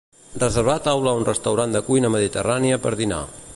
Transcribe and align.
Reservar 0.43 0.77
taula 0.87 1.11
a 1.11 1.19
un 1.19 1.27
restaurant 1.27 1.77
de 1.77 1.83
cuina 1.91 2.13
mediterrània 2.17 2.83
per 2.87 2.97
dinar. 3.03 3.25